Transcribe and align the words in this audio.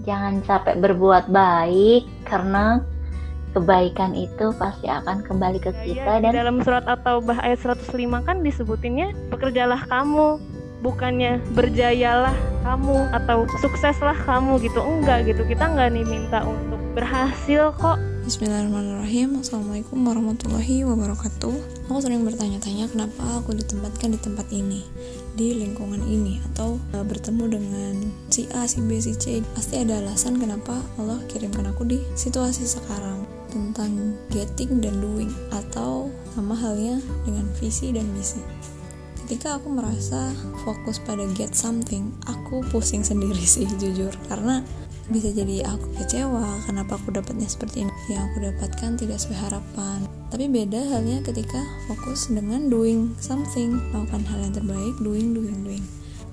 jangan 0.00 0.40
capek 0.48 0.80
berbuat 0.80 1.28
baik 1.28 2.08
karena 2.24 2.80
kebaikan 3.52 4.16
itu 4.16 4.56
pasti 4.56 4.88
akan 4.88 5.20
kembali 5.20 5.60
ke 5.60 5.70
Ya, 5.76 5.84
kita 5.84 6.12
di 6.18 6.22
dan 6.24 6.32
dalam 6.32 6.56
surat 6.64 6.88
At-Taubah 6.88 7.44
ayat 7.44 7.60
105 7.60 8.24
kan 8.24 8.40
disebutinnya 8.40 9.12
bekerjalah 9.28 9.84
kamu 9.92 10.40
bukannya 10.80 11.38
berjayalah 11.52 12.32
kamu 12.64 13.12
atau 13.12 13.44
sukseslah 13.60 14.16
kamu 14.24 14.58
gitu. 14.64 14.80
Enggak 14.80 15.28
gitu 15.28 15.44
kita 15.44 15.68
enggak 15.68 15.92
nih 15.92 16.04
minta 16.08 16.40
untuk 16.42 16.80
berhasil 16.96 17.76
kok 17.76 18.00
Bismillahirrahmanirrahim. 18.22 19.42
Assalamualaikum 19.42 19.98
warahmatullahi 20.06 20.86
wabarakatuh. 20.86 21.90
Aku 21.90 21.98
sering 21.98 22.22
bertanya-tanya 22.22 22.86
kenapa 22.86 23.42
aku 23.42 23.50
ditempatkan 23.50 24.14
di 24.14 24.18
tempat 24.22 24.46
ini? 24.54 24.86
Di 25.34 25.58
lingkungan 25.58 25.98
ini 26.06 26.38
Atau 26.46 26.78
uh, 26.94 27.02
bertemu 27.02 27.50
dengan 27.50 28.14
si 28.30 28.46
A, 28.54 28.62
si 28.70 28.78
B, 28.78 29.02
si 29.02 29.18
C. 29.18 29.42
Pasti 29.58 29.82
ada 29.82 29.98
alasan 29.98 30.38
kenapa 30.38 30.78
Allah 31.02 31.18
kirimkan 31.26 31.66
aku 31.74 31.82
di 31.82 31.98
situasi 32.14 32.62
sekarang. 32.62 33.26
Tentang 33.50 34.14
getting 34.30 34.78
dan 34.78 35.02
doing 35.02 35.34
Atau 35.50 36.14
sama 36.38 36.54
halnya 36.54 37.02
dengan 37.26 37.50
visi 37.58 37.90
dan 37.90 38.06
misi. 38.14 38.38
Ketika 39.18 39.58
aku 39.58 39.66
merasa 39.66 40.30
fokus 40.62 41.02
pada 41.02 41.26
get 41.34 41.58
something 41.58 42.14
aku 42.30 42.62
pusing 42.70 43.02
sendiri 43.02 43.42
sih 43.50 43.66
jujur. 43.82 44.14
Karena 44.30 44.62
bisa 45.10 45.34
jadi 45.34 45.66
aku 45.66 45.86
kecewa 45.98 46.62
kenapa 46.68 47.00
aku 47.00 47.10
dapatnya 47.10 47.48
seperti 47.48 47.88
ini. 47.88 47.92
Yang 48.12 48.22
aku 48.30 48.36
dapatkan 48.52 48.90
tidak 49.00 49.16
sesuai 49.18 49.38
harapan. 49.50 49.98
Tapi 50.30 50.44
beda 50.48 50.80
halnya 50.92 51.18
ketika 51.26 51.60
fokus 51.90 52.30
dengan 52.30 52.70
doing 52.70 53.16
something. 53.18 53.80
Melakukan 53.90 54.22
hal 54.30 54.38
yang 54.46 54.54
terbaik 54.54 54.94
doing 55.02 55.34
doing 55.34 55.58
doing. 55.66 55.84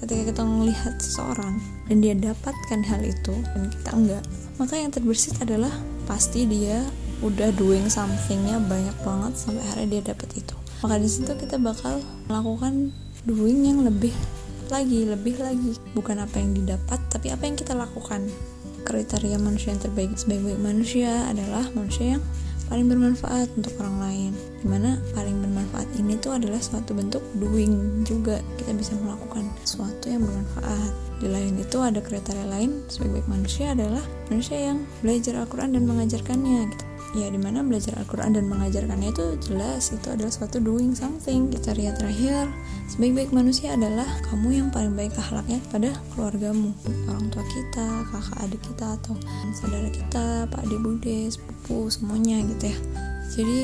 Ketika 0.00 0.32
kita 0.32 0.42
melihat 0.44 0.94
seseorang 1.00 1.60
dan 1.88 1.96
dia 2.00 2.14
dapatkan 2.16 2.80
hal 2.84 3.00
itu 3.04 3.34
dan 3.54 3.72
kita 3.72 3.90
enggak 3.94 4.24
maka 4.54 4.78
yang 4.78 4.94
terbersit 4.94 5.34
adalah 5.42 5.70
pasti 6.06 6.46
dia 6.46 6.78
udah 7.26 7.50
doing 7.58 7.90
somethingnya 7.90 8.62
banyak 8.62 8.94
banget 9.02 9.32
sampai 9.34 9.62
akhirnya 9.66 9.98
dia 9.98 10.02
dapat 10.14 10.28
itu. 10.38 10.54
Maka 10.84 11.00
di 11.00 11.08
situ 11.10 11.32
kita 11.34 11.56
bakal 11.58 11.98
melakukan 12.30 12.94
doing 13.26 13.64
yang 13.66 13.82
lebih 13.82 14.12
lagi 14.70 15.08
lebih 15.08 15.40
lagi. 15.42 15.74
Bukan 15.96 16.22
apa 16.22 16.38
yang 16.38 16.54
didapat 16.54 17.00
tapi 17.24 17.40
apa 17.40 17.48
yang 17.48 17.56
kita 17.56 17.72
lakukan? 17.72 18.20
Kriteria 18.84 19.40
manusia 19.40 19.72
yang 19.72 19.80
terbaik 19.80 20.12
sebaik-baik 20.12 20.60
manusia 20.60 21.24
adalah 21.24 21.64
manusia 21.72 22.20
yang 22.20 22.22
paling 22.68 22.84
bermanfaat 22.84 23.48
untuk 23.56 23.72
orang 23.80 23.96
lain. 23.96 24.32
Di 24.60 24.68
mana 24.68 25.00
paling 25.16 25.32
bermanfaat 25.40 25.88
ini 25.96 26.20
tuh 26.20 26.36
adalah 26.36 26.60
suatu 26.60 26.92
bentuk 26.92 27.24
doing 27.40 28.04
juga. 28.04 28.44
Kita 28.60 28.76
bisa 28.76 28.92
melakukan 29.00 29.48
sesuatu 29.64 30.04
yang 30.12 30.20
bermanfaat. 30.20 30.92
Di 31.16 31.32
lain 31.32 31.56
itu 31.64 31.80
ada 31.80 32.04
kriteria 32.04 32.44
lain 32.44 32.84
sebaik-baik 32.92 33.24
manusia 33.24 33.72
adalah 33.72 34.04
manusia 34.28 34.60
yang 34.60 34.84
belajar 35.00 35.40
Al-Quran 35.40 35.80
dan 35.80 35.88
mengajarkannya 35.88 36.76
gitu 36.76 36.84
ya 37.14 37.30
di 37.30 37.38
mana 37.38 37.62
belajar 37.62 37.94
Al-Quran 38.02 38.34
dan 38.34 38.44
mengajarkannya 38.50 39.14
itu 39.14 39.26
jelas 39.46 39.94
itu 39.94 40.06
adalah 40.10 40.34
suatu 40.34 40.58
doing 40.58 40.92
something 40.92 41.48
kriteria 41.48 41.94
terakhir. 41.94 42.50
Sebaik-baik 42.90 43.30
manusia 43.30 43.78
adalah 43.78 44.06
kamu 44.28 44.48
yang 44.60 44.68
paling 44.74 44.92
baik 44.98 45.14
akhlaknya 45.14 45.62
pada 45.70 45.94
keluargamu. 46.12 46.74
Orang 47.06 47.30
tua 47.30 47.46
kita 47.46 47.86
kakak 48.10 48.38
adik 48.44 48.62
kita 48.66 48.86
atau 48.98 49.14
saudara 49.54 49.88
kita 49.88 50.50
pak 50.50 50.60
adik 50.66 50.80
bude 50.82 51.18
sepupu 51.30 51.88
semuanya 51.88 52.42
gitu 52.42 52.74
ya. 52.74 52.78
Jadi 53.34 53.60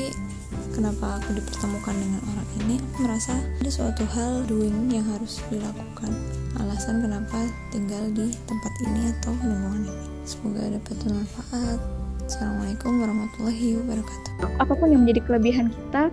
kenapa 0.71 1.19
aku 1.19 1.35
dipertemukan 1.35 1.95
dengan 1.95 2.21
orang 2.31 2.49
ini? 2.63 2.75
Aku 2.79 2.97
merasa 3.03 3.35
ada 3.35 3.71
suatu 3.71 4.03
hal 4.15 4.47
doing 4.47 4.89
yang 4.89 5.05
harus 5.11 5.43
dilakukan. 5.51 6.11
Alasan 6.59 7.03
kenapa 7.03 7.39
tinggal 7.69 8.03
di 8.15 8.31
tempat 8.47 8.73
ini 8.87 9.11
atau 9.19 9.35
lingkungan 9.43 9.85
ini. 9.85 10.07
Semoga 10.23 10.63
dapat 10.71 10.95
bermanfaat 11.03 12.00
Assalamualaikum 12.31 13.03
warahmatullahi 13.03 13.75
wabarakatuh. 13.83 14.55
apa 14.63 14.71
pun 14.79 14.87
yang 14.87 15.03
menjadi 15.03 15.19
kelebihan 15.27 15.67
kita, 15.67 16.07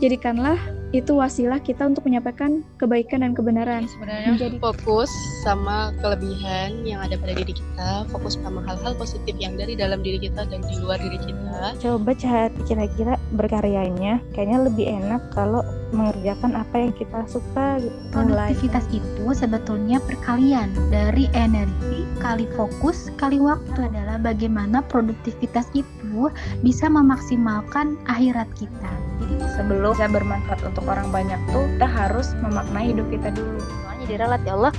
jadikanlah 0.00 0.56
itu 0.96 1.12
wasilah 1.12 1.60
kita 1.60 1.84
untuk 1.84 2.08
menyampaikan 2.08 2.64
kebaikan 2.80 3.20
dan 3.20 3.36
kebenaran. 3.36 3.84
sebenarnya 3.84 4.40
Menjadi- 4.40 4.56
fokus 4.56 5.12
sama 5.44 5.92
kelebihan 6.00 6.80
yang 6.88 7.04
ada 7.04 7.20
pada 7.20 7.36
diri 7.36 7.52
kita 7.52 8.08
fokus 8.08 8.40
sama 8.40 8.64
hal-hal 8.64 8.96
positif 8.96 9.36
yang 9.36 9.52
dari 9.60 9.76
dalam 9.76 10.00
diri 10.00 10.16
kita 10.24 10.48
dan 10.48 10.64
di 10.64 10.80
luar 10.80 10.96
diri 10.96 11.20
kita 11.20 11.76
coba 11.76 12.10
cari 12.16 12.56
kira-kira 12.64 13.14
berkaryanya 13.36 14.24
kayaknya 14.32 14.64
lebih 14.64 14.88
enak 14.88 15.20
kalau 15.36 15.60
mengerjakan 15.92 16.56
apa 16.56 16.88
yang 16.88 16.92
kita 16.96 17.20
suka 17.28 17.76
gitu 17.84 17.96
Produktivitas 18.16 18.88
itu 18.88 19.24
sebetulnya 19.36 20.00
perkalian 20.08 20.72
dari 20.88 21.28
energi 21.36 21.99
kali 22.20 22.44
fokus 22.54 23.08
kali 23.16 23.40
waktu 23.40 23.88
adalah 23.88 24.20
bagaimana 24.20 24.84
produktivitas 24.86 25.66
itu 25.72 26.28
bisa 26.60 26.86
memaksimalkan 26.86 27.96
akhirat 28.06 28.46
kita. 28.54 28.92
Jadi 29.24 29.34
sebelum 29.56 29.96
bisa 29.96 30.12
bermanfaat 30.12 30.60
untuk 30.62 30.84
orang 30.86 31.08
banyak 31.08 31.40
tuh 31.50 31.64
kita 31.76 31.88
harus 31.88 32.36
memaknai 32.44 32.92
hidup 32.92 33.08
kita 33.08 33.32
dulu. 33.32 33.58
Doanya 33.58 34.06
diralat 34.06 34.40
ya 34.44 34.52
Allah 34.54 34.72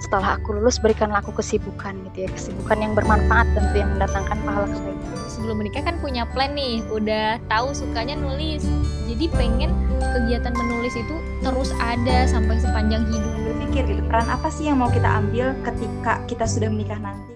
setelah 0.00 0.40
aku 0.40 0.56
lulus 0.56 0.80
berikanlah 0.80 1.20
aku 1.20 1.36
kesibukan 1.36 1.96
gitu 2.10 2.26
ya 2.26 2.30
kesibukan 2.32 2.78
yang 2.80 2.92
bermanfaat 2.96 3.46
tentu 3.52 3.76
yang 3.76 3.90
mendatangkan 3.96 4.38
pahala 4.44 4.68
kebaikan 4.72 5.16
sebelum 5.36 5.62
menikah 5.62 5.84
kan 5.84 5.96
punya 6.00 6.24
plan 6.32 6.56
nih 6.56 6.80
udah 6.90 7.36
tahu 7.46 7.70
sukanya 7.76 8.16
nulis. 8.16 8.64
Jadi 9.06 9.30
pengen 9.30 9.70
kegiatan 10.00 10.54
menulis 10.56 10.94
itu 10.96 11.16
terus 11.44 11.70
ada 11.78 12.26
sampai 12.26 12.56
sepanjang 12.58 13.04
hidup. 13.08 13.32
Berpikir 13.46 13.82
gitu 13.86 14.02
peran 14.08 14.28
apa 14.28 14.48
sih 14.48 14.68
yang 14.68 14.80
mau 14.80 14.88
kita 14.88 15.06
ambil 15.06 15.52
ketika 15.62 16.24
kita 16.26 16.44
sudah 16.48 16.72
menikah 16.72 16.98
nanti 16.98 17.35